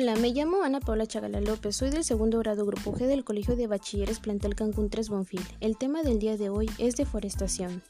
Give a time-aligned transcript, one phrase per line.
[0.00, 3.56] Hola, me llamo Ana Paula Chagala López, soy del segundo grado Grupo G del Colegio
[3.56, 5.40] de Bachilleres Plantel Cancún 3 Bonfil.
[5.58, 7.82] El tema del día de hoy es deforestación.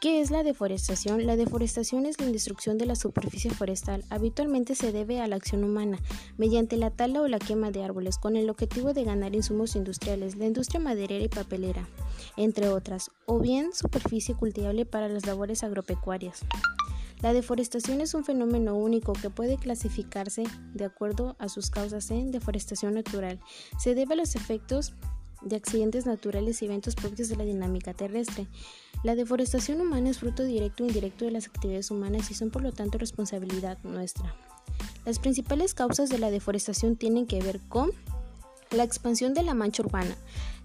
[0.00, 1.26] ¿Qué es la deforestación?
[1.26, 4.04] La deforestación es la destrucción de la superficie forestal.
[4.08, 5.98] Habitualmente se debe a la acción humana,
[6.36, 10.36] mediante la tala o la quema de árboles, con el objetivo de ganar insumos industriales,
[10.36, 11.88] la industria maderera y papelera,
[12.36, 16.44] entre otras, o bien superficie cultivable para las labores agropecuarias.
[17.20, 22.30] La deforestación es un fenómeno único que puede clasificarse de acuerdo a sus causas en
[22.30, 23.40] deforestación natural.
[23.78, 24.94] Se debe a los efectos
[25.42, 28.46] de accidentes naturales y eventos propios de la dinámica terrestre.
[29.02, 32.62] La deforestación humana es fruto directo o indirecto de las actividades humanas y son por
[32.62, 34.34] lo tanto responsabilidad nuestra.
[35.04, 37.90] Las principales causas de la deforestación tienen que ver con
[38.70, 40.16] la expansión de la mancha urbana.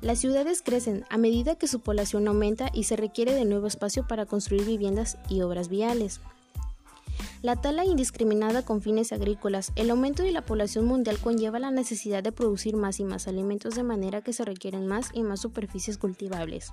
[0.01, 4.05] Las ciudades crecen a medida que su población aumenta y se requiere de nuevo espacio
[4.07, 6.19] para construir viviendas y obras viales.
[7.43, 9.73] La tala indiscriminada con fines agrícolas.
[9.75, 13.75] El aumento de la población mundial conlleva la necesidad de producir más y más alimentos
[13.75, 16.71] de manera que se requieren más y más superficies cultivables.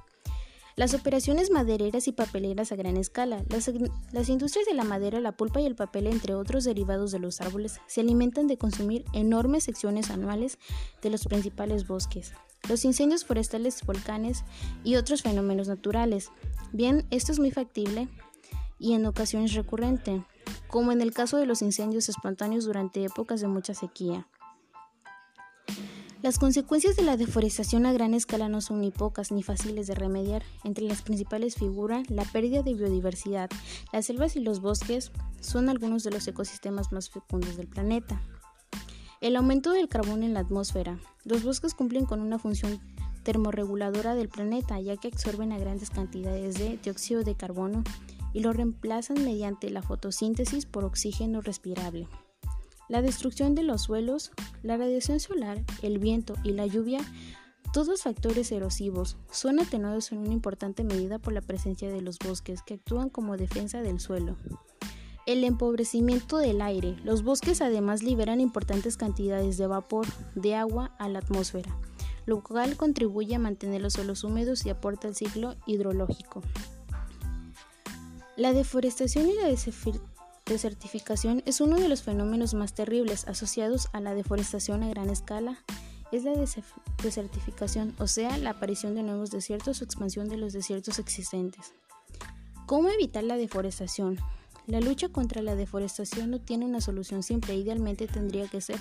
[0.76, 3.42] Las operaciones madereras y papeleras a gran escala.
[3.48, 7.40] Las, industrias de la madera, la pulpa y el papel, entre otros derivados de los
[7.40, 10.56] árboles, se alimentan de consumir enormes secciones anuales
[11.02, 12.32] de los principales bosques.
[12.68, 14.44] Los incendios forestales, volcanes
[14.84, 16.30] y otros fenómenos naturales.
[16.72, 18.06] Bien, esto es muy factible
[18.78, 20.22] y en ocasiones recurrente
[20.70, 24.26] como en el caso de los incendios espontáneos durante épocas de mucha sequía.
[26.22, 29.94] Las consecuencias de la deforestación a gran escala no son ni pocas ni fáciles de
[29.94, 30.42] remediar.
[30.64, 33.48] Entre las principales figuran la pérdida de biodiversidad.
[33.90, 38.20] Las selvas y los bosques son algunos de los ecosistemas más fecundos del planeta.
[39.22, 40.98] El aumento del carbón en la atmósfera.
[41.24, 42.80] Los bosques cumplen con una función
[43.22, 47.84] termorreguladora del planeta, ya que absorben a grandes cantidades de dióxido de carbono
[48.32, 52.08] y lo reemplazan mediante la fotosíntesis por oxígeno respirable.
[52.88, 54.32] La destrucción de los suelos,
[54.62, 57.00] la radiación solar, el viento y la lluvia,
[57.72, 62.62] todos factores erosivos, son atenuados en una importante medida por la presencia de los bosques
[62.62, 64.36] que actúan como defensa del suelo.
[65.26, 66.96] El empobrecimiento del aire.
[67.04, 71.70] Los bosques además liberan importantes cantidades de vapor de agua a la atmósfera,
[72.30, 76.42] lo cual contribuye a mantener los suelos húmedos y aporta al ciclo hidrológico.
[78.36, 79.48] La deforestación y la
[80.46, 85.58] desertificación es uno de los fenómenos más terribles asociados a la deforestación a gran escala.
[86.12, 86.32] Es la
[87.02, 91.74] desertificación, o sea, la aparición de nuevos desiertos o expansión de los desiertos existentes.
[92.66, 94.18] ¿Cómo evitar la deforestación?
[94.70, 98.78] La lucha contra la deforestación no tiene una solución simple, idealmente tendría que ser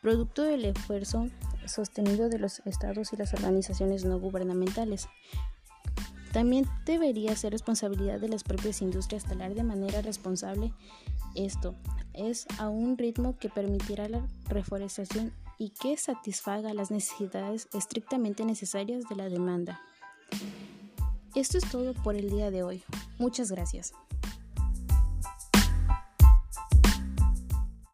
[0.00, 1.26] producto del esfuerzo
[1.66, 5.08] sostenido de los estados y las organizaciones no gubernamentales.
[6.32, 10.72] También debería ser responsabilidad de las propias industrias talar de manera responsable
[11.34, 11.74] esto.
[12.14, 19.08] Es a un ritmo que permitirá la reforestación y que satisfaga las necesidades estrictamente necesarias
[19.08, 19.80] de la demanda.
[21.34, 22.84] Esto es todo por el día de hoy.
[23.18, 23.92] Muchas gracias.